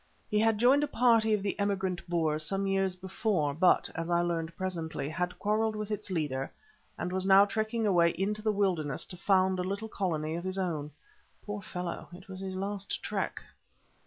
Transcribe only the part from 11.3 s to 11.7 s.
Poor